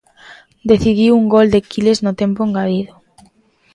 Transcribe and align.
Decidiu 0.71 1.11
un 1.21 1.25
gol 1.33 1.47
de 1.53 1.59
Quiles 1.69 1.99
no 2.05 2.11
tempo 2.21 2.39
engadido. 2.47 2.93